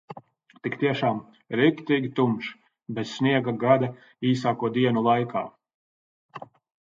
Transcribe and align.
Tik 0.67 0.77
tiešām, 0.83 1.17
riktīgi 1.59 2.09
tumšs, 2.19 2.49
bez 2.99 3.11
sniega 3.17 3.53
gada 3.65 3.91
īsāko 4.31 4.71
dienu 4.79 5.05
laikā. 5.09 5.45